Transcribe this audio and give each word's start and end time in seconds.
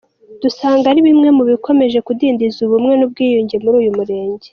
Dusanga 0.41 0.85
ari 0.91 0.99
bimwe 1.07 1.29
mu 1.37 1.43
bikomeje 1.49 1.97
kudindiza 2.07 2.57
ubumwe 2.65 2.93
n’ubwiyunge 2.97 3.55
muri 3.63 3.75
uyu 3.81 3.93
murenge. 3.97 4.47